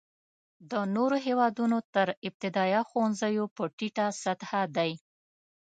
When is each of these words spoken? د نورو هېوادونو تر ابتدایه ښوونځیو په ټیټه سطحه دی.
د 0.71 0.73
نورو 0.95 1.17
هېوادونو 1.27 1.77
تر 1.95 2.07
ابتدایه 2.27 2.81
ښوونځیو 2.89 3.45
په 3.55 3.63
ټیټه 3.77 4.07
سطحه 4.23 4.63
دی. 4.77 4.91